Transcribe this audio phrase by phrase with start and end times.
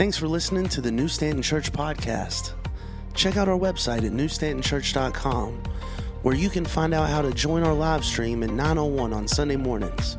[0.00, 2.54] Thanks for listening to the New Stanton Church podcast.
[3.12, 5.62] Check out our website at newstantonchurch.com,
[6.22, 9.56] where you can find out how to join our live stream at 901 on Sunday
[9.56, 10.16] mornings.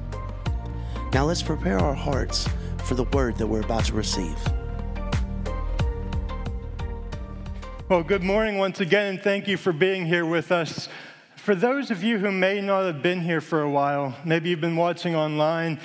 [1.13, 2.47] Now let's prepare our hearts
[2.83, 4.37] for the word that we're about to receive.
[7.89, 10.89] Well, good morning once again, and thank you for being here with us.
[11.37, 14.61] For those of you who may not have been here for a while, maybe you've
[14.61, 15.79] been watching online,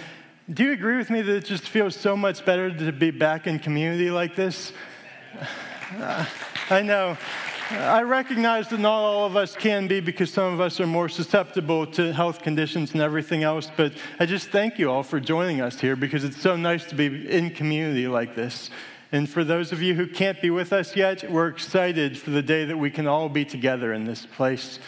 [0.53, 3.49] do you agree with me that it just feels so much better to be back
[3.49, 4.73] in community like this?
[5.99, 6.25] Uh,
[6.71, 7.19] I know.
[7.71, 11.09] I recognize that not all of us can be because some of us are more
[11.09, 15.61] susceptible to health conditions and everything else, but I just thank you all for joining
[15.61, 18.71] us here because it's so nice to be in community like this.
[19.11, 22.43] And for those of you who can't be with us yet, we're excited for the
[22.43, 24.79] day that we can all be together in this place.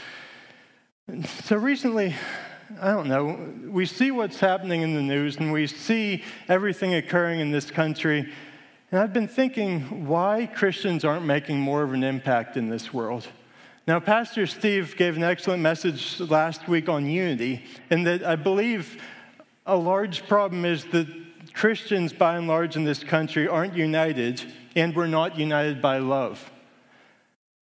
[1.45, 2.15] So recently,
[2.81, 7.41] I don't know, we see what's happening in the news and we see everything occurring
[7.41, 8.31] in this country.
[8.91, 13.27] And I've been thinking why Christians aren't making more of an impact in this world.
[13.87, 19.03] Now, Pastor Steve gave an excellent message last week on unity, and that I believe
[19.65, 21.07] a large problem is that
[21.55, 24.43] Christians, by and large, in this country aren't united,
[24.77, 26.51] and we're not united by love.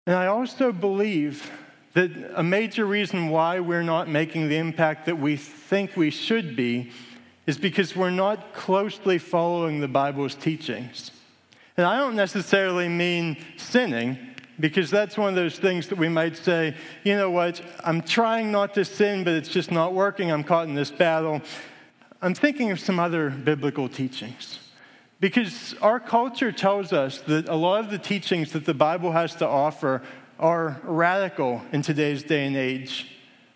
[0.08, 1.52] And I also believe
[1.94, 6.56] that a major reason why we're not making the impact that we think we should
[6.56, 6.92] be
[7.46, 11.12] is because we're not closely following the Bible's teachings.
[11.78, 14.18] And I don't necessarily mean sinning,
[14.60, 18.52] because that's one of those things that we might say, you know what, I'm trying
[18.52, 20.32] not to sin, but it's just not working.
[20.32, 21.42] I'm caught in this battle.
[22.22, 24.60] I'm thinking of some other biblical teachings.
[25.20, 29.36] Because our culture tells us that a lot of the teachings that the Bible has
[29.36, 30.02] to offer
[30.44, 33.10] are radical in today's day and age.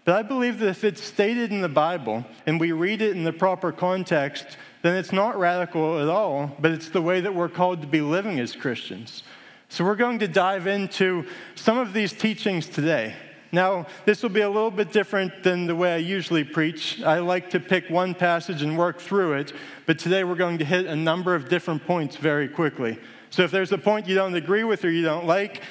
[0.05, 3.25] But I believe that if it's stated in the Bible and we read it in
[3.25, 4.45] the proper context,
[4.83, 7.99] then it's not radical at all, but it's the way that we're called to be
[7.99, 9.23] living as Christians.
[9.67, 13.15] So we're going to dive into some of these teachings today.
[13.51, 17.01] Now, this will be a little bit different than the way I usually preach.
[17.03, 19.51] I like to pick one passage and work through it,
[19.85, 22.97] but today we're going to hit a number of different points very quickly.
[23.29, 25.61] So if there's a point you don't agree with or you don't like,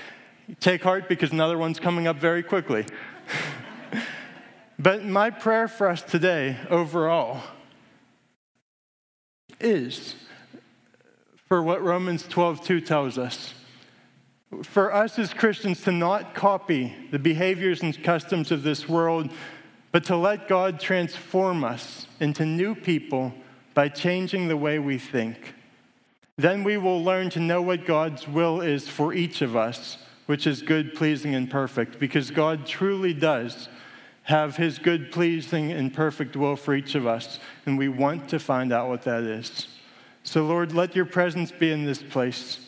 [0.60, 2.86] take heart because another one's coming up very quickly.
[4.78, 7.42] but my prayer for us today, overall,
[9.60, 10.14] is
[11.48, 13.54] for what Romans 12:2 tells us
[14.62, 19.30] for us as Christians to not copy the behaviors and customs of this world,
[19.92, 23.34] but to let God transform us into new people
[23.74, 25.54] by changing the way we think.
[26.36, 30.46] Then we will learn to know what God's will is for each of us, which
[30.46, 33.68] is good, pleasing, and perfect, because God truly does
[34.24, 38.38] have his good, pleasing, and perfect will for each of us, and we want to
[38.38, 39.68] find out what that is.
[40.24, 42.58] So, Lord, let your presence be in this place.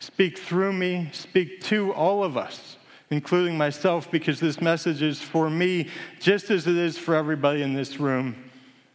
[0.00, 2.76] Speak through me, speak to all of us,
[3.10, 5.88] including myself, because this message is for me
[6.18, 8.34] just as it is for everybody in this room.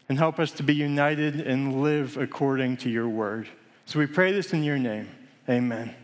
[0.10, 3.48] And help us to be united and live according to your word.
[3.86, 5.08] So we pray this in your name.
[5.48, 5.96] Amen.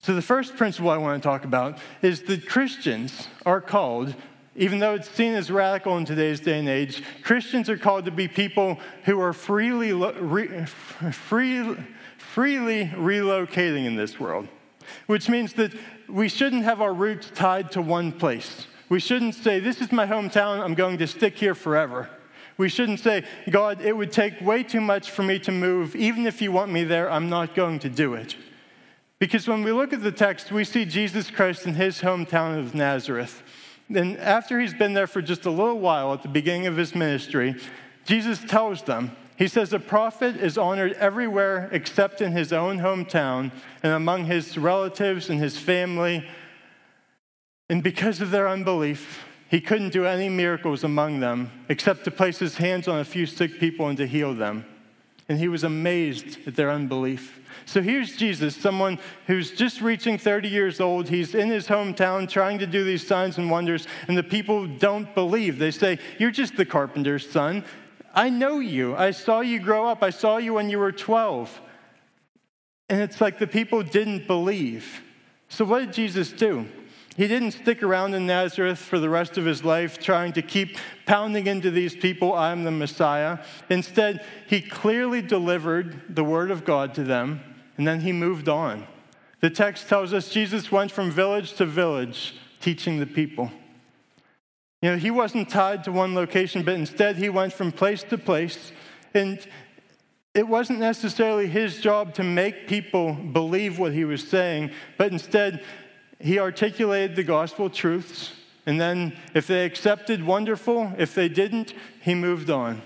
[0.00, 4.14] So, the first principle I want to talk about is that Christians are called,
[4.54, 8.10] even though it's seen as radical in today's day and age, Christians are called to
[8.10, 11.76] be people who are freely, re, free,
[12.16, 14.46] freely relocating in this world,
[15.06, 15.72] which means that
[16.08, 18.68] we shouldn't have our roots tied to one place.
[18.88, 22.08] We shouldn't say, This is my hometown, I'm going to stick here forever.
[22.56, 25.94] We shouldn't say, God, it would take way too much for me to move.
[25.94, 28.36] Even if you want me there, I'm not going to do it.
[29.18, 32.74] Because when we look at the text, we see Jesus Christ in his hometown of
[32.74, 33.42] Nazareth.
[33.94, 36.94] And after he's been there for just a little while at the beginning of his
[36.94, 37.56] ministry,
[38.04, 43.52] Jesus tells them, he says, A prophet is honored everywhere except in his own hometown
[43.82, 46.28] and among his relatives and his family.
[47.68, 52.38] And because of their unbelief, he couldn't do any miracles among them except to place
[52.38, 54.64] his hands on a few sick people and to heal them.
[55.28, 57.40] And he was amazed at their unbelief.
[57.66, 61.08] So here's Jesus, someone who's just reaching 30 years old.
[61.08, 65.14] He's in his hometown trying to do these signs and wonders, and the people don't
[65.14, 65.58] believe.
[65.58, 67.64] They say, You're just the carpenter's son.
[68.14, 68.96] I know you.
[68.96, 70.02] I saw you grow up.
[70.02, 71.60] I saw you when you were 12.
[72.88, 75.02] And it's like the people didn't believe.
[75.48, 76.66] So, what did Jesus do?
[77.18, 80.78] He didn't stick around in Nazareth for the rest of his life trying to keep
[81.04, 83.40] pounding into these people, I'm the Messiah.
[83.68, 87.40] Instead, he clearly delivered the word of God to them,
[87.76, 88.86] and then he moved on.
[89.40, 93.50] The text tells us Jesus went from village to village teaching the people.
[94.80, 98.16] You know, he wasn't tied to one location, but instead he went from place to
[98.16, 98.70] place.
[99.12, 99.44] And
[100.34, 105.64] it wasn't necessarily his job to make people believe what he was saying, but instead,
[106.20, 108.32] he articulated the gospel truths.
[108.66, 110.92] And then, if they accepted, wonderful.
[110.98, 111.72] If they didn't,
[112.02, 112.82] he moved on.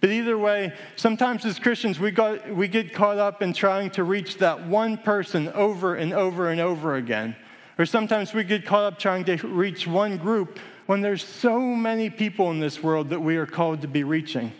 [0.00, 4.04] But either way, sometimes as Christians, we, got, we get caught up in trying to
[4.04, 7.34] reach that one person over and over and over again.
[7.78, 12.10] Or sometimes we get caught up trying to reach one group when there's so many
[12.10, 14.52] people in this world that we are called to be reaching.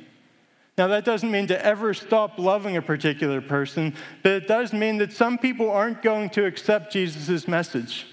[0.77, 4.99] Now, that doesn't mean to ever stop loving a particular person, but it does mean
[4.99, 8.07] that some people aren't going to accept Jesus' message.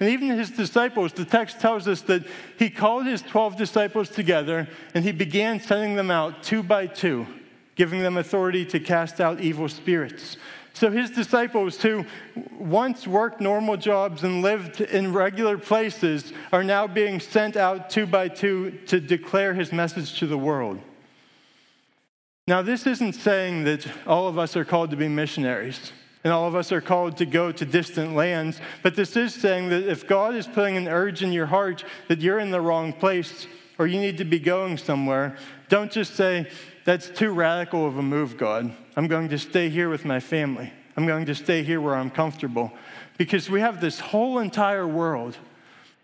[0.00, 2.24] And even his disciples, the text tells us that
[2.58, 7.26] he called his 12 disciples together and he began sending them out two by two,
[7.74, 10.36] giving them authority to cast out evil spirits.
[10.74, 12.06] So his disciples, who
[12.58, 18.06] once worked normal jobs and lived in regular places, are now being sent out two
[18.06, 20.80] by two to declare his message to the world.
[22.48, 25.92] Now, this isn't saying that all of us are called to be missionaries
[26.24, 29.70] and all of us are called to go to distant lands, but this is saying
[29.70, 32.92] that if God is putting an urge in your heart that you're in the wrong
[32.92, 33.46] place
[33.78, 35.36] or you need to be going somewhere,
[35.68, 36.48] don't just say,
[36.84, 38.74] That's too radical of a move, God.
[38.96, 40.72] I'm going to stay here with my family.
[40.96, 42.72] I'm going to stay here where I'm comfortable.
[43.18, 45.38] Because we have this whole entire world.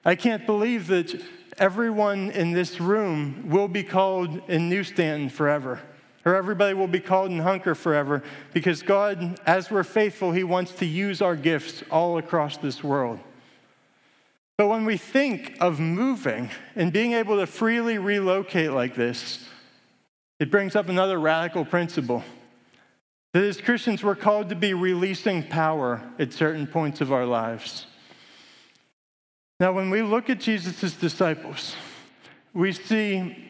[0.05, 1.21] I can't believe that
[1.59, 5.81] everyone in this room will be called in New Stanton forever,
[6.29, 8.23] or everybody will be called and Hunker forever,
[8.53, 13.19] because God, as we're faithful, He wants to use our gifts all across this world.
[14.59, 19.49] But when we think of moving and being able to freely relocate like this,
[20.39, 22.23] it brings up another radical principle.
[23.33, 27.87] That as Christians, we're called to be releasing power at certain points of our lives.
[29.61, 31.75] Now, when we look at Jesus' disciples,
[32.53, 33.48] we see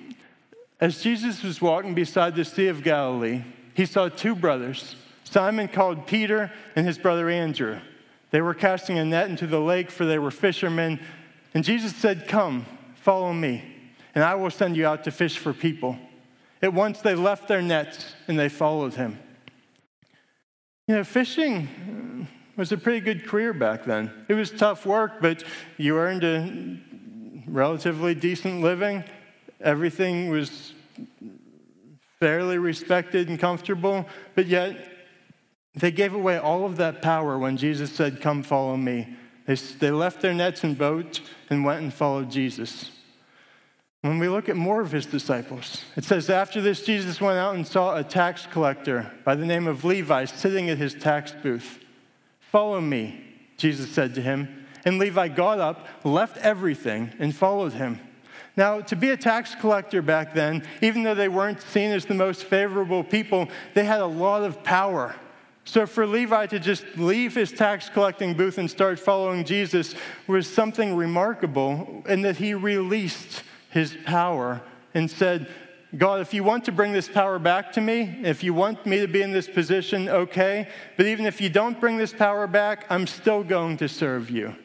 [0.80, 3.42] as Jesus was walking beside the Sea of Galilee,
[3.75, 7.80] he saw two brothers, Simon called Peter and his brother Andrew.
[8.30, 11.00] They were casting a net into the lake, for they were fishermen.
[11.54, 13.64] And Jesus said, Come, follow me,
[14.14, 15.98] and I will send you out to fish for people.
[16.60, 19.19] At once they left their nets and they followed him.
[20.86, 22.26] You know, fishing
[22.56, 24.10] was a pretty good career back then.
[24.28, 25.44] It was tough work, but
[25.76, 26.78] you earned a
[27.46, 29.04] relatively decent living.
[29.60, 30.72] Everything was
[32.20, 34.76] fairly respected and comfortable, but yet
[35.75, 39.16] they gave away all of that power when Jesus said, Come follow me.
[39.46, 42.90] They, they left their nets and boats and went and followed Jesus.
[44.02, 47.54] When we look at more of his disciples, it says, After this, Jesus went out
[47.54, 51.78] and saw a tax collector by the name of Levi sitting at his tax booth.
[52.38, 53.25] Follow me,
[53.56, 54.66] Jesus said to him.
[54.84, 58.00] And Levi got up, left everything, and followed him.
[58.58, 62.14] Now, to be a tax collector back then, even though they weren't seen as the
[62.14, 65.14] most favorable people, they had a lot of power.
[65.64, 69.94] So for Levi to just leave his tax collecting booth and start following Jesus
[70.26, 74.61] was something remarkable in that he released his power
[74.93, 75.46] and said,
[75.96, 78.99] God, if you want to bring this power back to me, if you want me
[78.99, 80.66] to be in this position, okay.
[80.96, 84.56] But even if you don't bring this power back, I'm still going to serve you.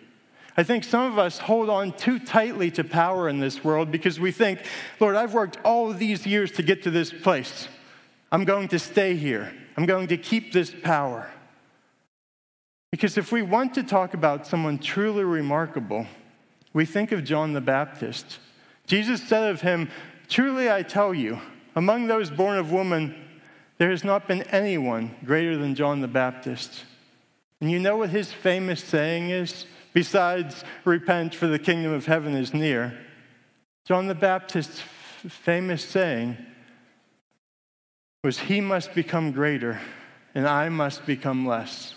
[0.55, 4.19] I think some of us hold on too tightly to power in this world because
[4.19, 4.59] we think,
[4.99, 7.67] Lord, I've worked all these years to get to this place.
[8.31, 9.53] I'm going to stay here.
[9.75, 11.29] I'm going to keep this power.
[12.91, 16.05] Because if we want to talk about someone truly remarkable,
[16.73, 18.37] we think of John the Baptist.
[18.85, 19.89] Jesus said of him,
[20.27, 21.39] Truly I tell you,
[21.75, 23.15] among those born of woman,
[23.79, 26.85] there has not been anyone greater than John the Baptist.
[27.59, 29.65] And you know what his famous saying is?
[29.93, 32.97] Besides, repent, for the kingdom of heaven is near.
[33.85, 34.81] John the Baptist's
[35.27, 36.37] famous saying
[38.23, 39.79] was, He must become greater,
[40.33, 41.93] and I must become less.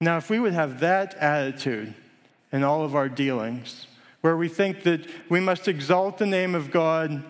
[0.00, 1.94] Now, if we would have that attitude
[2.52, 3.86] in all of our dealings,
[4.22, 7.22] where we think that we must exalt the name of God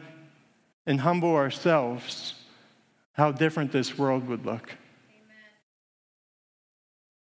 [0.87, 2.35] and humble ourselves,
[3.13, 4.77] how different this world would look.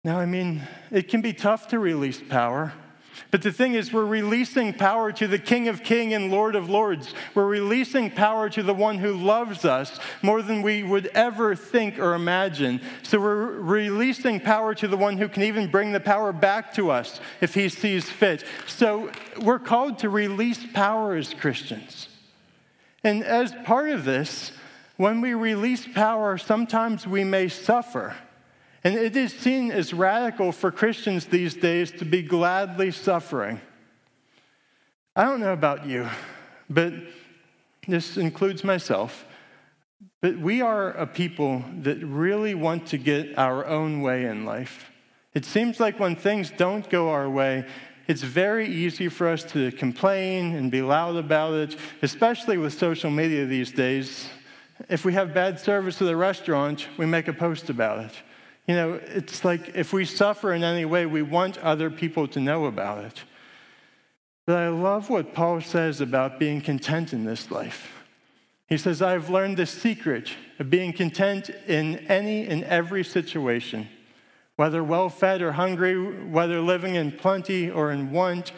[0.05, 2.75] Now, I mean, it can be tough to release power.
[3.31, 6.69] But the thing is, we're releasing power to the King of Kings and Lord of
[6.69, 7.15] Lords.
[7.35, 11.99] We're releasing power to the one who loves us more than we would ever think
[11.99, 12.83] or imagine.
[13.03, 16.91] So we're releasing power to the one who can even bring the power back to
[16.91, 18.45] us if he sees fit.
[18.67, 22.09] So we're called to release power as Christians.
[23.03, 24.53] And as part of this,
[24.97, 28.17] when we release power, sometimes we may suffer.
[28.85, 33.63] And it is seen as radical for Christians these days to be gladly suffering.
[35.17, 36.07] I don't know about you,
[36.69, 36.93] but
[37.89, 39.25] this includes myself.
[40.21, 44.91] But we are a people that really want to get our own way in life.
[45.33, 47.67] It seems like when things don't go our way,
[48.07, 53.11] it's very easy for us to complain and be loud about it, especially with social
[53.11, 54.29] media these days.
[54.91, 58.13] If we have bad service at a restaurant, we make a post about it.
[58.67, 62.41] You know, it's like if we suffer in any way, we want other people to
[62.41, 63.23] know about it.
[64.47, 67.93] But I love what Paul says about being content in this life.
[68.67, 73.89] He says, I've learned the secret of being content in any and every situation,
[74.57, 78.53] whether well fed or hungry, whether living in plenty or in want.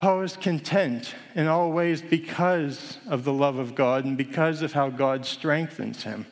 [0.00, 4.72] Paul is content in all ways because of the love of God and because of
[4.72, 6.26] how God strengthens him.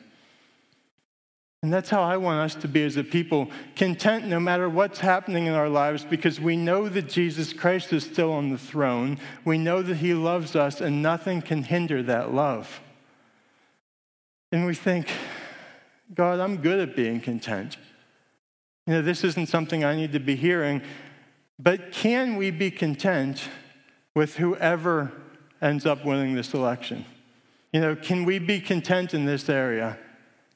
[1.61, 4.99] And that's how I want us to be as a people, content no matter what's
[4.99, 9.19] happening in our lives, because we know that Jesus Christ is still on the throne.
[9.43, 12.79] We know that He loves us, and nothing can hinder that love.
[14.53, 15.11] And we think,
[16.15, 17.77] God, I'm good at being content.
[18.87, 20.81] You know, this isn't something I need to be hearing,
[21.59, 23.49] but can we be content
[24.15, 25.11] with whoever
[25.61, 27.05] ends up winning this election?
[27.73, 29.99] You know, can we be content in this area?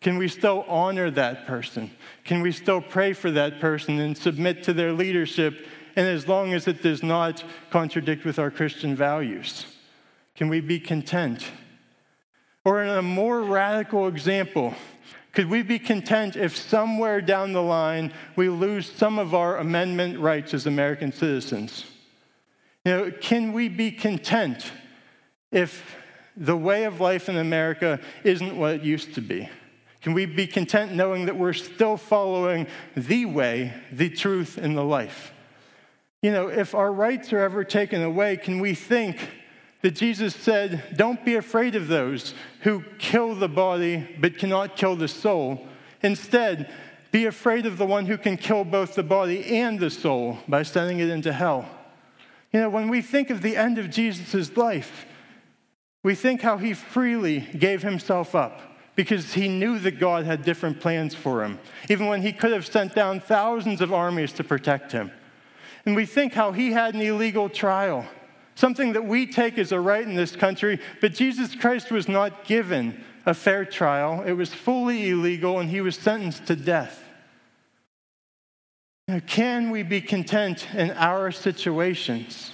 [0.03, 1.89] Can we still honor that person?
[2.25, 5.65] Can we still pray for that person and submit to their leadership?
[5.95, 9.65] And as long as it does not contradict with our Christian values,
[10.35, 11.45] can we be content?
[12.65, 14.73] Or in a more radical example,
[15.31, 20.19] could we be content if somewhere down the line we lose some of our amendment
[20.19, 21.85] rights as American citizens?
[22.83, 24.69] You know, can we be content
[25.49, 25.95] if
[26.35, 29.49] the way of life in America isn't what it used to be?
[30.03, 34.83] Can we be content knowing that we're still following the way, the truth, and the
[34.83, 35.31] life?
[36.21, 39.29] You know, if our rights are ever taken away, can we think
[39.81, 44.97] that Jesus said, Don't be afraid of those who kill the body but cannot kill
[44.97, 45.65] the soul?
[46.01, 46.69] Instead,
[47.13, 50.63] be afraid of the one who can kill both the body and the soul by
[50.63, 51.65] sending it into hell.
[52.51, 55.05] You know, when we think of the end of Jesus' life,
[56.03, 60.79] we think how he freely gave himself up because he knew that God had different
[60.79, 61.59] plans for him,
[61.89, 65.11] even when he could have sent down thousands of armies to protect him.
[65.85, 68.05] And we think how he had an illegal trial,
[68.55, 72.45] something that we take as a right in this country, but Jesus Christ was not
[72.45, 74.21] given a fair trial.
[74.21, 77.03] It was fully illegal, and he was sentenced to death.
[79.07, 82.51] Now, can we be content in our situations?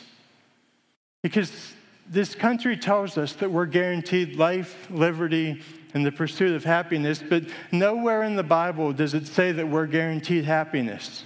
[1.22, 1.74] Because
[2.10, 5.62] this country tells us that we're guaranteed life, liberty,
[5.94, 9.88] and the pursuit of happiness, but nowhere in the Bible does it say that we're
[9.88, 11.24] guaranteed happiness.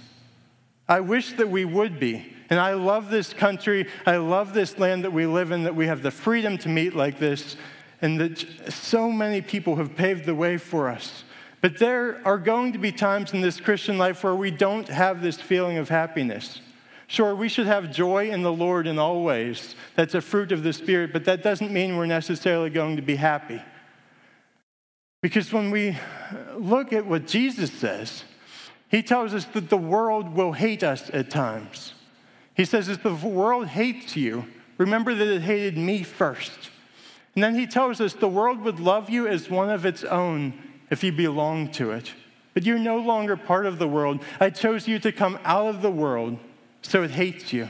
[0.88, 2.30] I wish that we would be.
[2.50, 3.88] And I love this country.
[4.04, 6.94] I love this land that we live in, that we have the freedom to meet
[6.94, 7.56] like this,
[8.02, 11.24] and that so many people have paved the way for us.
[11.62, 15.22] But there are going to be times in this Christian life where we don't have
[15.22, 16.60] this feeling of happiness.
[17.14, 19.76] Sure, we should have joy in the Lord in all ways.
[19.94, 23.14] That's a fruit of the Spirit, but that doesn't mean we're necessarily going to be
[23.14, 23.62] happy.
[25.22, 25.96] Because when we
[26.56, 28.24] look at what Jesus says,
[28.88, 31.94] he tells us that the world will hate us at times.
[32.56, 36.68] He says, if the world hates you, remember that it hated me first.
[37.36, 40.52] And then he tells us the world would love you as one of its own
[40.90, 42.12] if you belong to it.
[42.54, 44.20] But you're no longer part of the world.
[44.40, 46.38] I chose you to come out of the world,
[46.84, 47.68] so it hates you.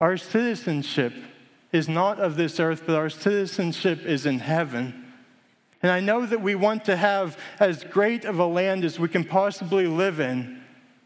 [0.00, 1.12] Our citizenship
[1.72, 5.06] is not of this earth, but our citizenship is in heaven.
[5.82, 9.08] And I know that we want to have as great of a land as we
[9.08, 10.62] can possibly live in.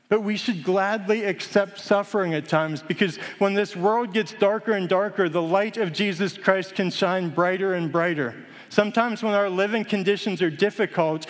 [0.09, 4.89] But we should gladly accept suffering at times because when this world gets darker and
[4.89, 8.35] darker, the light of Jesus Christ can shine brighter and brighter.
[8.69, 11.27] Sometimes when our living conditions are difficult,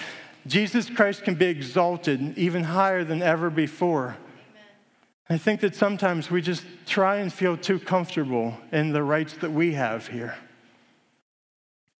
[0.46, 4.16] Jesus Christ can be exalted even higher than ever before.
[5.28, 9.52] I think that sometimes we just try and feel too comfortable in the rights that
[9.52, 10.36] we have here.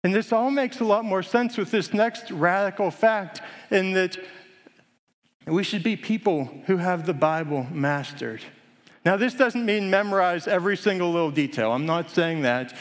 [0.05, 4.19] And this all makes a lot more sense with this next radical fact in that
[5.47, 8.43] we should be people who have the Bible mastered.
[9.05, 11.73] Now, this doesn't mean memorize every single little detail.
[11.73, 12.75] I'm not saying that.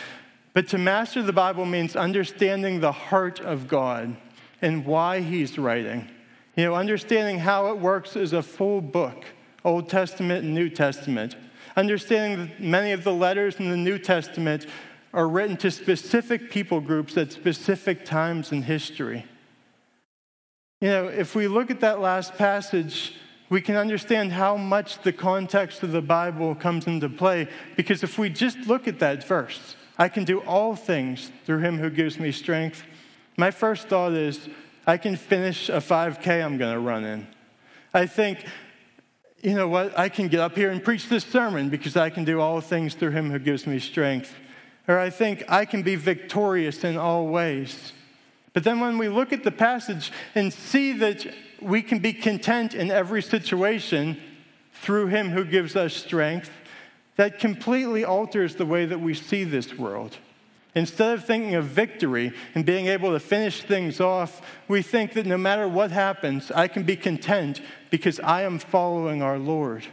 [0.53, 4.15] But to master the Bible means understanding the heart of God
[4.61, 6.09] and why He's writing.
[6.55, 9.25] You know, understanding how it works as a full book,
[9.63, 11.35] Old Testament and New Testament.
[11.75, 14.65] Understanding that many of the letters in the New Testament
[15.13, 19.25] are written to specific people groups at specific times in history.
[20.79, 23.13] You know, if we look at that last passage,
[23.49, 28.17] we can understand how much the context of the Bible comes into play because if
[28.17, 32.17] we just look at that verse, I can do all things through him who gives
[32.17, 32.83] me strength.
[33.37, 34.49] My first thought is,
[34.87, 37.27] I can finish a 5K I'm going to run in.
[37.93, 38.45] I think,
[39.43, 42.23] you know what, I can get up here and preach this sermon because I can
[42.23, 44.35] do all things through him who gives me strength.
[44.87, 47.93] Or I think I can be victorious in all ways.
[48.53, 51.25] But then when we look at the passage and see that
[51.61, 54.19] we can be content in every situation
[54.73, 56.51] through him who gives us strength,
[57.15, 60.17] that completely alters the way that we see this world.
[60.73, 65.25] Instead of thinking of victory and being able to finish things off, we think that
[65.25, 69.85] no matter what happens, I can be content because I am following our Lord.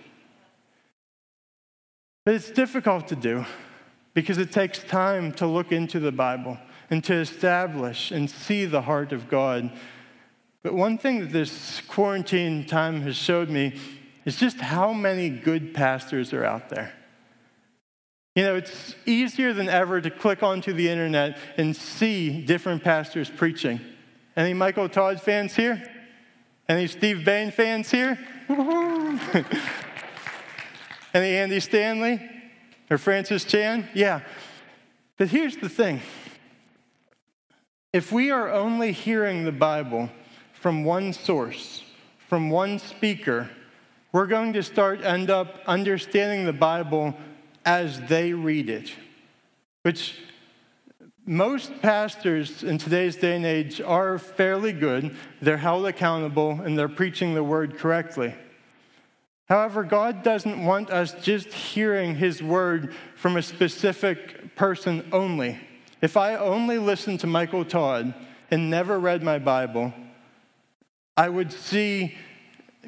[2.25, 3.45] But it's difficult to do
[4.15, 8.83] because it takes time to look into the Bible and to establish and see the
[8.83, 9.71] heart of God.
[10.63, 13.79] But one thing that this quarantine time has showed me
[14.25, 16.93] is just how many good pastors are out there.
[18.37, 23.29] You know, it's easier than ever to click onto the internet and see different pastors
[23.29, 23.81] preaching.
[24.37, 25.83] Any Michael Todd fans here?
[26.69, 28.19] Any Steve Bain fans here?
[31.15, 32.21] Any Andy Stanley
[32.91, 33.89] or Francis Chan?
[33.95, 34.21] Yeah.
[35.17, 36.03] But here's the thing
[37.93, 40.11] if we are only hearing the Bible
[40.53, 41.85] from one source,
[42.19, 43.49] from one speaker,
[44.13, 47.15] we're going to start end up understanding the Bible
[47.65, 48.93] as they read it,
[49.83, 50.17] which
[51.29, 55.15] most pastors in today's day and age are fairly good.
[55.43, 58.35] They're held accountable and they're preaching the word correctly.
[59.47, 65.61] However, God doesn't want us just hearing his word from a specific person only.
[66.01, 68.15] If I only listened to Michael Todd
[68.51, 69.93] and never read my Bible,
[71.15, 72.17] I would see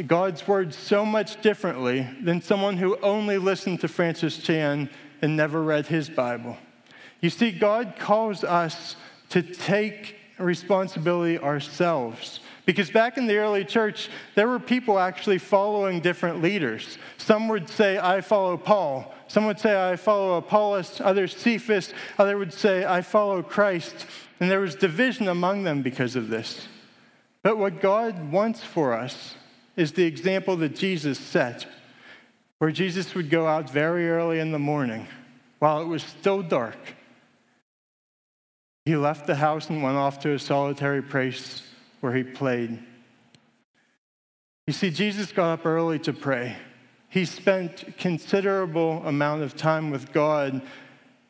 [0.07, 4.89] God's word so much differently than someone who only listened to Francis Chan
[5.21, 6.57] and never read his Bible.
[7.21, 8.97] You see, God calls us
[9.31, 12.41] to take responsibility ourselves.
[12.67, 16.99] Because back in the early church, there were people actually following different leaders.
[17.19, 19.13] Some would say, I follow Paul.
[19.29, 21.01] Some would say, I follow Apollos.
[21.01, 21.93] Others, Cephas.
[22.19, 24.07] Others would say, I follow Christ.
[24.39, 26.69] And there was division among them because of this.
[27.43, 29.35] But what God wants for us
[29.77, 31.67] is the example that Jesus set,
[32.59, 35.07] where Jesus would go out very early in the morning
[35.59, 36.77] while it was still dark.
[38.91, 41.63] He left the house and went off to a solitary place
[42.01, 42.77] where he played.
[44.67, 46.57] You see, Jesus got up early to pray.
[47.09, 50.61] He spent considerable amount of time with God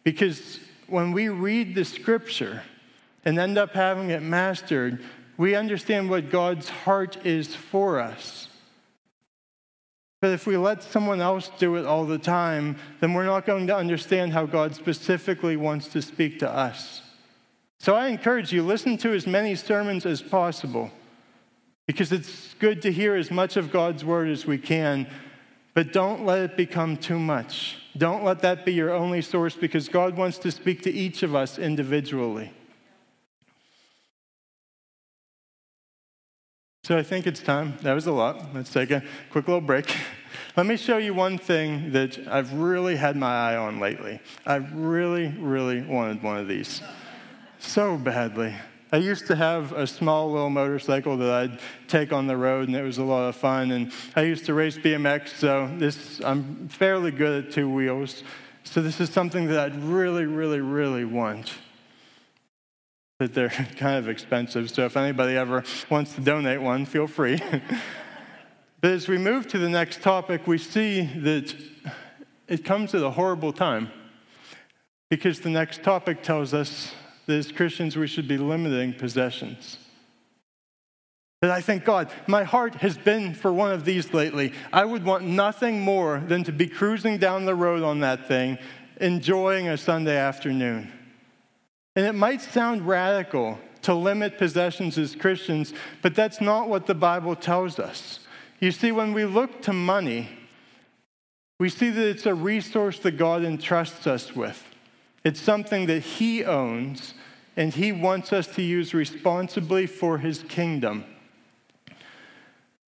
[0.05, 2.63] because when we read the scripture
[3.27, 5.05] and end up having it mastered,
[5.37, 8.49] we understand what God's heart is for us.
[10.23, 13.67] But if we let someone else do it all the time, then we're not going
[13.67, 17.03] to understand how God specifically wants to speak to us.
[17.81, 20.91] So I encourage you, listen to as many sermons as possible
[21.87, 25.07] because it's good to hear as much of God's word as we can,
[25.73, 27.79] but don't let it become too much.
[27.97, 31.35] Don't let that be your only source because God wants to speak to each of
[31.35, 32.53] us individually.
[36.85, 37.79] So I think it's time.
[37.81, 38.55] That was a lot.
[38.55, 39.91] Let's take a quick little break.
[40.57, 44.21] Let me show you one thing that I've really had my eye on lately.
[44.45, 46.83] I really, really wanted one of these
[47.61, 48.55] so badly.
[48.93, 52.77] I used to have a small little motorcycle that I'd take on the road, and
[52.77, 53.71] it was a lot of fun.
[53.71, 58.25] And I used to race BMX, so this I'm fairly good at two wheels.
[58.65, 61.53] So this is something that I'd really, really, really want
[63.21, 64.71] that they're kind of expensive.
[64.71, 67.41] So if anybody ever wants to donate one, feel free.
[68.81, 71.55] but as we move to the next topic, we see that
[72.49, 73.93] it comes at a horrible time
[75.11, 76.93] because the next topic tells us
[77.31, 79.79] that as Christians we should be limiting possessions.
[81.41, 84.53] That I think, God, my heart has been for one of these lately.
[84.73, 88.59] I would want nothing more than to be cruising down the road on that thing,
[89.01, 90.93] enjoying a Sunday afternoon.
[91.97, 96.95] And it might sound radical to limit possessions as Christians, but that's not what the
[96.95, 98.21] Bible tells us.
[98.59, 100.29] You see, when we look to money,
[101.59, 104.63] we see that it's a resource that God entrusts us with.
[105.25, 107.15] It's something that He owns,
[107.61, 111.05] and He wants us to use responsibly for His kingdom.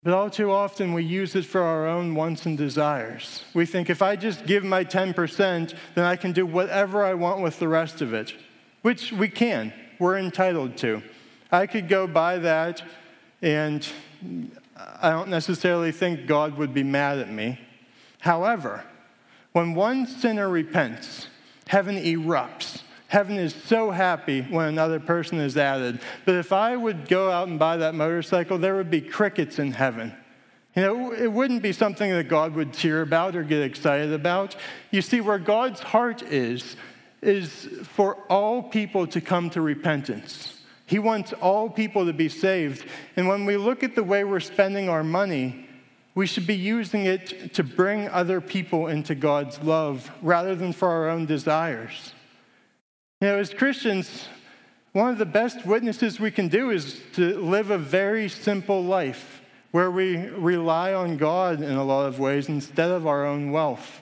[0.02, 3.44] But all too often, we use it for our own wants and desires.
[3.54, 7.42] We think if I just give my 10%, then I can do whatever I want
[7.42, 8.34] with the rest of it
[8.82, 11.04] which we can, we're entitled to.
[11.52, 12.82] I could go buy that,
[13.42, 13.86] and
[15.02, 17.60] I don't necessarily think God would be mad at me.
[18.20, 18.86] However,
[19.52, 21.28] when one sinner repents,
[21.68, 26.00] heaven erupts Heaven is so happy when another person is added.
[26.24, 29.74] But if I would go out and buy that motorcycle, there would be crickets in
[29.74, 30.16] heaven.
[30.78, 34.56] You know, it wouldn't be something that God would cheer about or get excited about.
[34.92, 36.78] You see, where God's heart is,
[37.22, 40.62] is for all people to come to repentance.
[40.86, 42.86] He wants all people to be saved.
[43.18, 45.68] And when we look at the way we're spending our money,
[46.16, 50.88] we should be using it to bring other people into God's love rather than for
[50.88, 52.14] our own desires.
[53.22, 54.26] You know, as Christians,
[54.94, 59.44] one of the best witnesses we can do is to live a very simple life
[59.70, 64.02] where we rely on God in a lot of ways instead of our own wealth.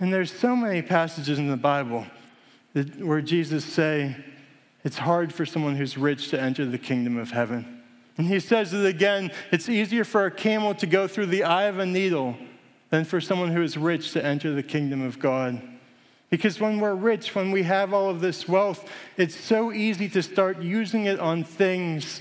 [0.00, 2.08] And there's so many passages in the Bible
[2.72, 4.16] that, where Jesus say,
[4.82, 7.82] it's hard for someone who's rich to enter the kingdom of heaven.
[8.18, 11.64] And he says it again it's easier for a camel to go through the eye
[11.64, 12.36] of a needle
[12.90, 15.62] than for someone who is rich to enter the kingdom of God.
[16.28, 20.22] Because when we're rich, when we have all of this wealth, it's so easy to
[20.22, 22.20] start using it on things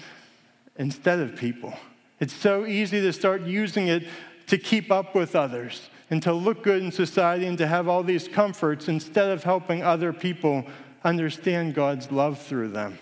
[0.77, 1.73] instead of people.
[2.19, 4.07] It's so easy to start using it
[4.47, 8.03] to keep up with others and to look good in society and to have all
[8.03, 10.65] these comforts instead of helping other people
[11.03, 12.99] understand God's love through them.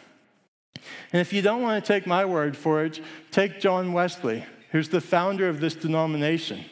[1.12, 4.90] And if you don't want to take my word for it, take John Wesley, who's
[4.90, 6.66] the founder of this denomination.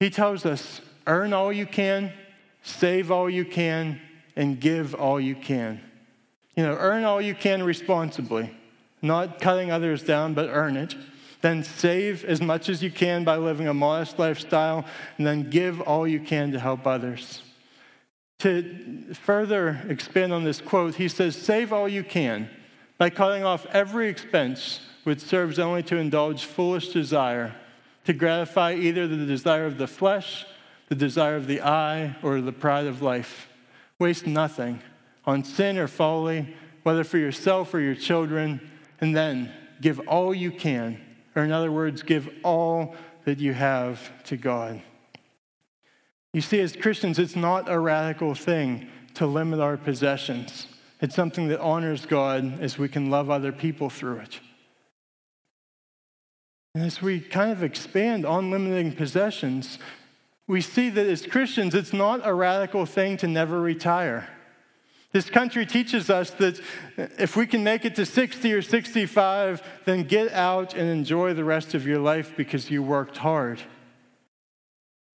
[0.00, 2.12] He tells us earn all you can,
[2.62, 4.00] save all you can,
[4.36, 5.80] and give all you can.
[6.54, 8.50] You know, earn all you can responsibly,
[9.02, 10.94] not cutting others down, but earn it.
[11.40, 14.84] Then save as much as you can by living a modest lifestyle,
[15.16, 17.42] and then give all you can to help others.
[18.40, 22.48] To further expand on this quote, he says, Save all you can
[22.96, 27.54] by cutting off every expense which serves only to indulge foolish desire,
[28.04, 30.44] to gratify either the desire of the flesh,
[30.88, 33.48] the desire of the eye, or the pride of life.
[33.98, 34.80] Waste nothing
[35.26, 38.60] on sin or folly, whether for yourself or your children,
[39.00, 41.00] and then give all you can,
[41.36, 44.80] or in other words, give all that you have to God.
[46.32, 50.66] You see, as Christians, it's not a radical thing to limit our possessions.
[51.00, 54.40] It's something that honors God as we can love other people through it.
[56.74, 59.78] And as we kind of expand on limiting possessions,
[60.48, 64.28] we see that as Christians, it's not a radical thing to never retire.
[65.12, 66.60] This country teaches us that
[66.96, 71.44] if we can make it to 60 or 65, then get out and enjoy the
[71.44, 73.60] rest of your life because you worked hard.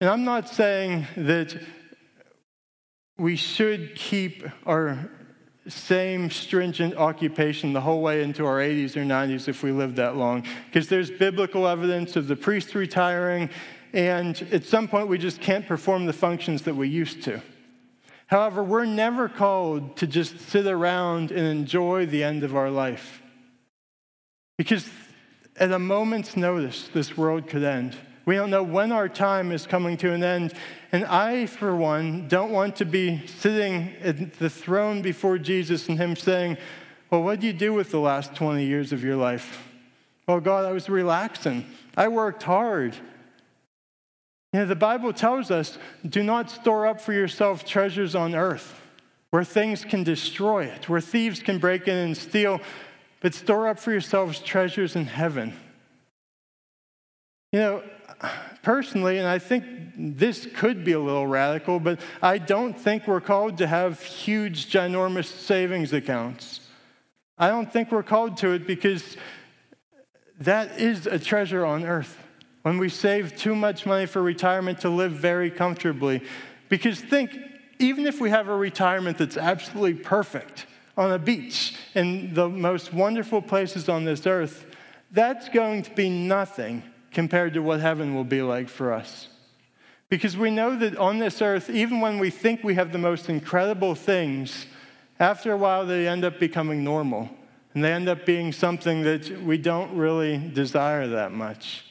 [0.00, 1.56] And I'm not saying that
[3.18, 5.10] we should keep our
[5.68, 10.16] same stringent occupation the whole way into our 80s or 90s if we live that
[10.16, 10.44] long.
[10.66, 13.48] Because there's biblical evidence of the priest retiring,
[13.92, 17.42] and at some point we just can't perform the functions that we used to.
[18.26, 23.20] However, we're never called to just sit around and enjoy the end of our life.
[24.56, 24.88] Because
[25.56, 27.96] at a moment's notice, this world could end.
[28.24, 30.54] We don't know when our time is coming to an end.
[30.92, 35.98] And I, for one, don't want to be sitting at the throne before Jesus and
[35.98, 36.56] Him saying,
[37.10, 39.68] Well, what did you do with the last 20 years of your life?
[40.26, 41.66] Well, God, I was relaxing.
[41.96, 42.96] I worked hard.
[44.52, 48.78] You know, the Bible tells us do not store up for yourself treasures on earth
[49.30, 52.60] where things can destroy it, where thieves can break in and steal,
[53.20, 55.54] but store up for yourselves treasures in heaven.
[57.50, 57.82] You know,
[58.62, 59.64] personally, and I think
[59.96, 64.70] this could be a little radical, but I don't think we're called to have huge,
[64.70, 66.60] ginormous savings accounts.
[67.38, 69.16] I don't think we're called to it because
[70.40, 72.21] that is a treasure on earth.
[72.62, 76.22] When we save too much money for retirement to live very comfortably.
[76.68, 77.36] Because think,
[77.78, 82.92] even if we have a retirement that's absolutely perfect on a beach in the most
[82.92, 84.66] wonderful places on this earth,
[85.10, 89.28] that's going to be nothing compared to what heaven will be like for us.
[90.08, 93.28] Because we know that on this earth, even when we think we have the most
[93.28, 94.66] incredible things,
[95.18, 97.30] after a while they end up becoming normal.
[97.74, 101.84] And they end up being something that we don't really desire that much.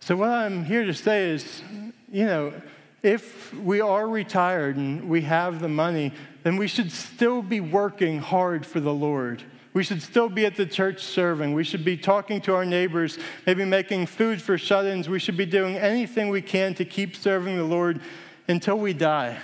[0.00, 1.62] So, what I'm here to say is,
[2.10, 2.54] you know,
[3.02, 8.18] if we are retired and we have the money, then we should still be working
[8.18, 9.42] hard for the Lord.
[9.72, 11.52] We should still be at the church serving.
[11.52, 15.08] We should be talking to our neighbors, maybe making food for shut ins.
[15.08, 18.00] We should be doing anything we can to keep serving the Lord
[18.48, 19.38] until we die.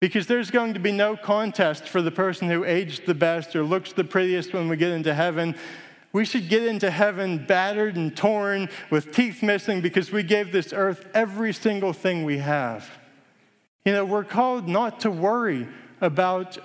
[0.00, 3.64] Because there's going to be no contest for the person who aged the best or
[3.64, 5.56] looks the prettiest when we get into heaven.
[6.12, 10.72] We should get into heaven battered and torn with teeth missing because we gave this
[10.72, 12.90] earth every single thing we have.
[13.84, 15.66] You know, we're called not to worry
[16.00, 16.58] about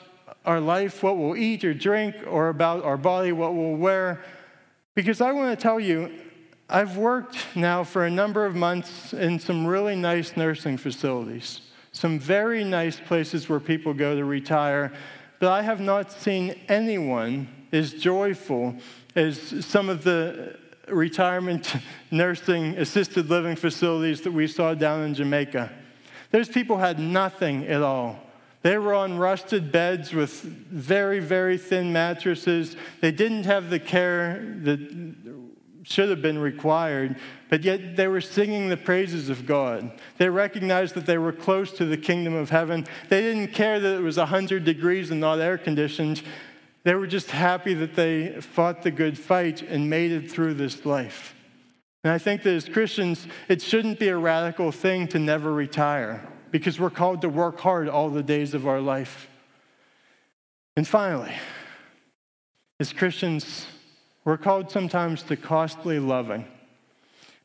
[0.46, 4.24] our life, what we'll eat or drink, or about our body, what we'll wear.
[4.96, 6.12] Because I want to tell you,
[6.70, 11.62] I've worked now for a number of months in some really nice nursing facilities,
[11.94, 14.92] some very nice places where people go to retire,
[15.40, 18.76] but I have not seen anyone as joyful
[19.18, 20.56] as some of the
[20.88, 21.76] retirement
[22.12, 25.72] nursing assisted living facilities that we saw down in Jamaica.
[26.32, 28.20] Those people had nothing at all.
[28.62, 32.76] They were on rusted beds with very, very thin mattresses.
[33.02, 35.16] They didn't have the care that
[35.84, 37.16] should have been required,
[37.50, 39.92] but yet they were singing the praises of God.
[40.18, 42.86] They recognized that they were close to the kingdom of heaven.
[43.10, 46.22] They didn't care that it was 100 degrees and not air conditioned.
[46.88, 50.86] They were just happy that they fought the good fight and made it through this
[50.86, 51.36] life.
[52.06, 56.26] And I think that as Christians, it shouldn't be a radical thing to never retire
[56.50, 59.28] because we're called to work hard all the days of our life.
[60.78, 61.34] And finally,
[62.80, 63.68] as Christians,
[64.24, 66.46] we're called sometimes to costly loving.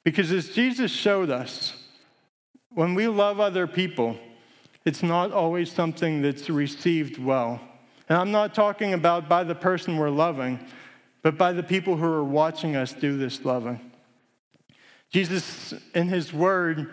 [0.05, 1.75] Because as Jesus showed us,
[2.71, 4.17] when we love other people,
[4.85, 7.61] it's not always something that's received well.
[8.13, 10.61] And I'm not talking about by the person we're loving,
[11.23, 13.81] but by the people who are watching us do this loving.
[15.11, 16.91] Jesus, in his word,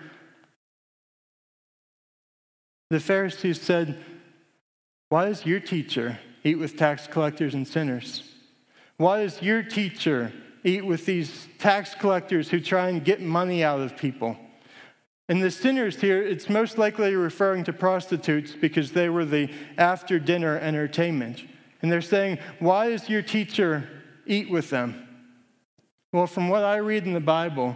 [2.90, 4.02] the Pharisees said,
[5.10, 8.24] Why does your teacher eat with tax collectors and sinners?
[8.96, 10.32] Why does your teacher
[10.64, 14.38] eat with these tax collectors who try and get money out of people?
[15.30, 20.18] And the sinners here, it's most likely referring to prostitutes because they were the after
[20.18, 21.44] dinner entertainment.
[21.84, 23.88] And they're saying, Why does your teacher
[24.26, 25.08] eat with them?
[26.12, 27.76] Well, from what I read in the Bible,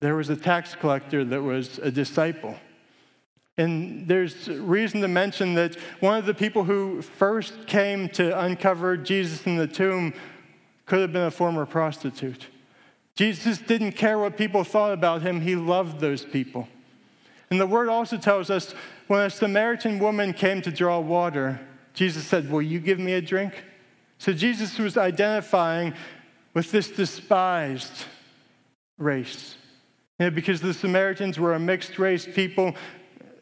[0.00, 2.56] there was a tax collector that was a disciple.
[3.58, 8.96] And there's reason to mention that one of the people who first came to uncover
[8.96, 10.14] Jesus in the tomb
[10.86, 12.46] could have been a former prostitute.
[13.16, 16.68] Jesus didn't care what people thought about him, he loved those people.
[17.50, 18.74] And the word also tells us
[19.06, 21.60] when a Samaritan woman came to draw water,
[21.94, 23.64] Jesus said, Will you give me a drink?
[24.18, 25.94] So Jesus was identifying
[26.54, 28.04] with this despised
[28.98, 29.56] race.
[30.18, 32.74] Because the Samaritans were a mixed race people,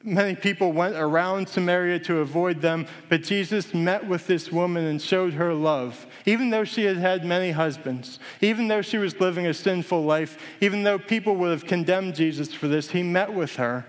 [0.05, 5.01] many people went around Samaria to avoid them, but Jesus met with this woman and
[5.01, 6.07] showed her love.
[6.27, 10.39] Even though she had had many husbands, even though she was living a sinful life,
[10.61, 13.87] even though people would have condemned Jesus for this, he met with her.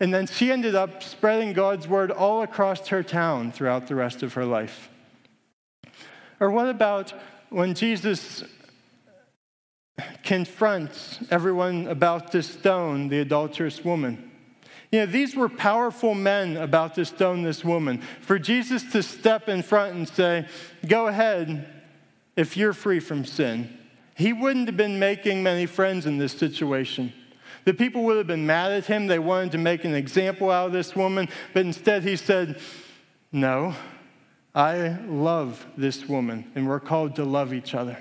[0.00, 4.22] And then she ended up spreading God's word all across her town throughout the rest
[4.22, 4.90] of her life.
[6.40, 7.12] Or what about
[7.50, 8.44] when Jesus
[10.22, 14.27] confronts everyone about to stone the adulterous woman.
[14.90, 18.02] You know, these were powerful men about to stone this woman.
[18.22, 20.46] For Jesus to step in front and say,
[20.86, 21.66] Go ahead
[22.36, 23.76] if you're free from sin,
[24.14, 27.12] he wouldn't have been making many friends in this situation.
[27.64, 29.08] The people would have been mad at him.
[29.08, 32.60] They wanted to make an example out of this woman, but instead he said,
[33.32, 33.74] No,
[34.54, 37.98] I love this woman, and we're called to love each other.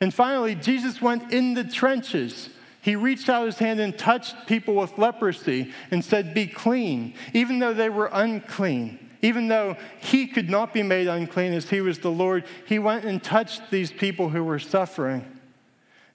[0.00, 2.50] And finally, Jesus went in the trenches.
[2.88, 7.58] He reached out his hand and touched people with leprosy and said, Be clean, even
[7.58, 9.10] though they were unclean.
[9.20, 13.04] Even though he could not be made unclean as he was the Lord, he went
[13.04, 15.22] and touched these people who were suffering.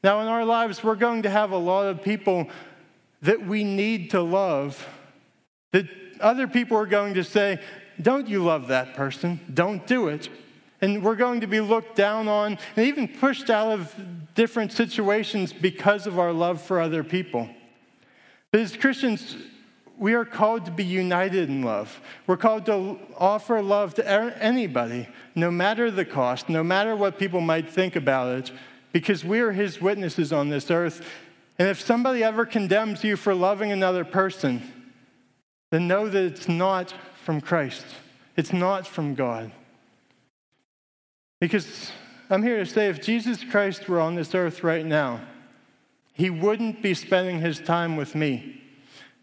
[0.03, 2.49] Now, in our lives, we're going to have a lot of people
[3.21, 4.83] that we need to love,
[5.73, 5.85] that
[6.19, 7.59] other people are going to say,
[8.01, 9.39] Don't you love that person?
[9.53, 10.27] Don't do it
[10.83, 13.95] and we're going to be looked down on and even pushed out of
[14.35, 17.47] different situations because of our love for other people.
[18.51, 19.37] But as Christians,
[19.97, 22.01] we are called to be united in love.
[22.27, 24.05] We're called to offer love to
[24.43, 28.51] anybody, no matter the cost, no matter what people might think about it,
[28.91, 31.07] because we are His witnesses on this earth.
[31.57, 34.61] And if somebody ever condemns you for loving another person,
[35.71, 36.93] then know that it's not
[37.23, 37.85] from Christ,
[38.35, 39.53] it's not from God.
[41.43, 41.91] Because
[42.29, 45.19] I'm here to say if Jesus Christ were on this earth right now,
[46.13, 48.61] he wouldn't be spending his time with me.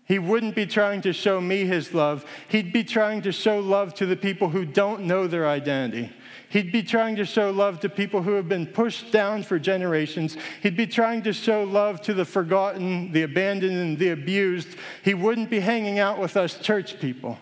[0.04, 2.26] He wouldn't be trying to show me his love.
[2.48, 6.12] He'd be trying to show love to the people who don't know their identity.
[6.50, 10.36] He'd be trying to show love to people who have been pushed down for generations.
[10.62, 14.68] He'd be trying to show love to the forgotten, the abandoned, and the abused.
[15.02, 17.38] He wouldn't be hanging out with us church people.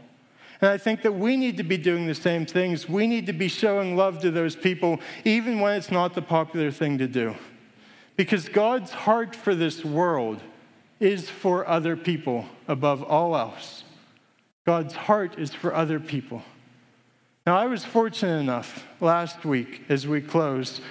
[0.61, 2.88] And I think that we need to be doing the same things.
[2.88, 6.71] We need to be showing love to those people, even when it's not the popular
[6.71, 7.37] thing to do.
[8.16, 10.42] Because God's heart for this world
[10.99, 13.85] is for other people above all else.
[14.66, 16.42] God's heart is for other people.
[17.47, 20.83] Now, I was fortunate enough last week as we closed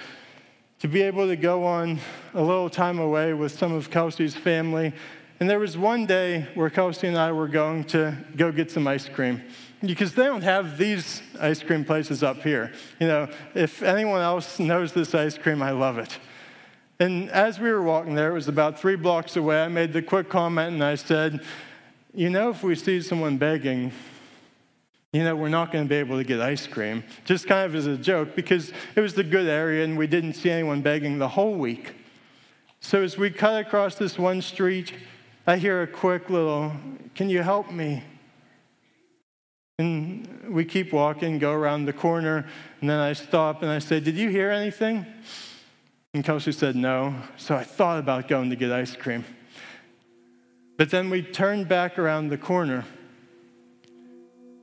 [0.80, 2.00] to be able to go on
[2.34, 4.92] a little time away with some of Kelsey's family.
[5.40, 8.88] And there was one day where Kelsey and I were going to go get some
[8.88, 9.42] ice cream
[9.80, 12.72] because they don't have these ice cream places up here.
[12.98, 16.18] You know, if anyone else knows this ice cream, I love it.
[16.98, 20.02] And as we were walking there, it was about three blocks away, I made the
[20.02, 21.44] quick comment and I said,
[22.12, 23.92] You know, if we see someone begging,
[25.12, 27.04] you know, we're not going to be able to get ice cream.
[27.24, 30.32] Just kind of as a joke, because it was the good area and we didn't
[30.32, 31.94] see anyone begging the whole week.
[32.80, 34.92] So as we cut across this one street,
[35.48, 36.72] I hear a quick little,
[37.14, 38.04] Can you help me?
[39.78, 42.46] And we keep walking, go around the corner,
[42.82, 45.06] and then I stop and I say, Did you hear anything?
[46.12, 47.14] And Kelsey said no.
[47.38, 49.24] So I thought about going to get ice cream.
[50.76, 52.84] But then we turned back around the corner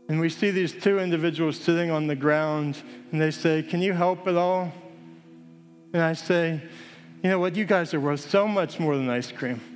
[0.08, 2.78] and we see these two individuals sitting on the ground
[3.12, 4.72] and they say, Can you help at all?
[5.94, 6.62] And I say,
[7.24, 7.56] You know what?
[7.56, 9.75] You guys are worth so much more than ice cream.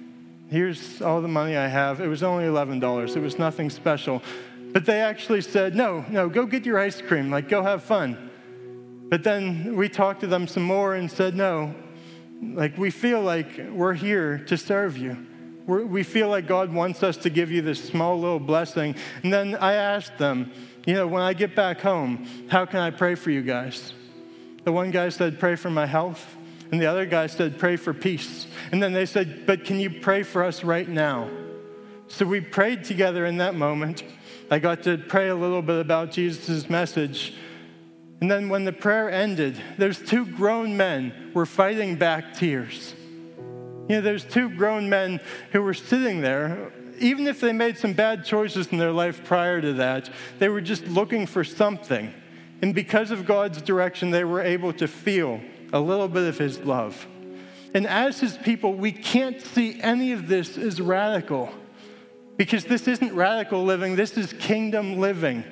[0.49, 2.01] Here's all the money I have.
[2.01, 4.23] It was only $11, it was nothing special.
[4.71, 8.29] But they actually said, no, no, go get your ice cream, like go have fun.
[9.09, 11.73] But then we talked to them some more and said, no,
[12.41, 15.17] like we feel like we're here to serve you.
[15.65, 18.95] We're, we feel like God wants us to give you this small little blessing.
[19.23, 20.51] And then I asked them,
[20.85, 23.93] you know, when I get back home, how can I pray for you guys?
[24.63, 26.35] The one guy said, pray for my health.
[26.71, 28.45] And the other guy said, pray for peace.
[28.71, 31.29] And then they said, but can you pray for us right now?
[32.07, 34.03] So we prayed together in that moment.
[34.51, 37.33] I got to pray a little bit about Jesus' message.
[38.21, 42.93] And then when the prayer ended, those two grown men were fighting back tears.
[43.87, 45.19] You know, there's two grown men
[45.51, 46.71] who were sitting there.
[46.99, 50.61] Even if they made some bad choices in their life prior to that, they were
[50.61, 52.13] just looking for something.
[52.61, 55.39] And because of God's direction, they were able to feel
[55.73, 57.07] a little bit of His love.
[57.73, 61.49] And as His people, we can't see any of this as radical.
[62.37, 65.43] Because this isn't radical living, this is kingdom living.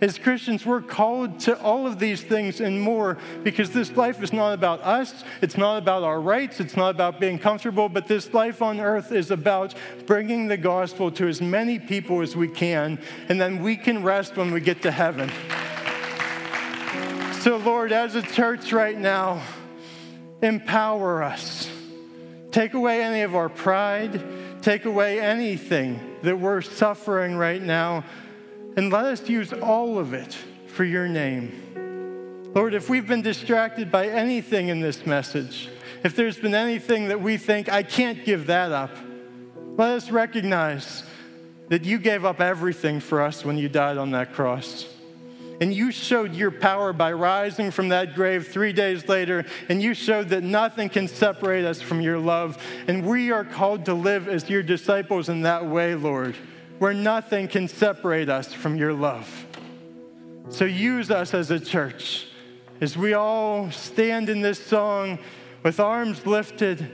[0.00, 4.32] As Christians, we're called to all of these things and more because this life is
[4.32, 5.24] not about us.
[5.40, 6.60] It's not about our rights.
[6.60, 7.88] It's not about being comfortable.
[7.88, 9.74] But this life on earth is about
[10.06, 12.98] bringing the gospel to as many people as we can.
[13.28, 15.30] And then we can rest when we get to heaven.
[17.44, 19.42] So, Lord, as a church right now,
[20.42, 21.70] empower us.
[22.50, 24.22] Take away any of our pride
[24.64, 28.02] Take away anything that we're suffering right now,
[28.78, 30.34] and let us use all of it
[30.68, 32.50] for your name.
[32.54, 35.68] Lord, if we've been distracted by anything in this message,
[36.02, 38.96] if there's been anything that we think, I can't give that up,
[39.76, 41.02] let us recognize
[41.68, 44.93] that you gave up everything for us when you died on that cross.
[45.60, 49.94] And you showed your power by rising from that grave three days later, and you
[49.94, 52.58] showed that nothing can separate us from your love.
[52.88, 56.36] And we are called to live as your disciples in that way, Lord,
[56.78, 59.46] where nothing can separate us from your love.
[60.48, 62.26] So use us as a church
[62.80, 65.18] as we all stand in this song
[65.62, 66.90] with arms lifted.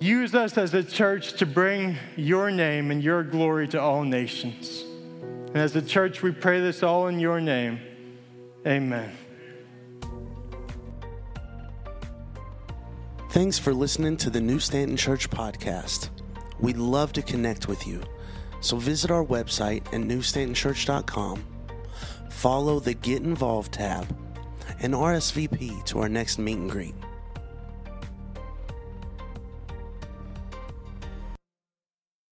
[0.00, 4.84] Use us as a church to bring your name and your glory to all nations.
[5.54, 7.78] And as a church, we pray this all in your name.
[8.66, 9.16] Amen.
[13.30, 16.10] Thanks for listening to the New Stanton Church podcast.
[16.58, 18.02] We'd love to connect with you.
[18.60, 21.44] So visit our website at newstantonchurch.com,
[22.30, 24.06] follow the Get Involved tab,
[24.80, 26.94] and RSVP to our next meet and greet.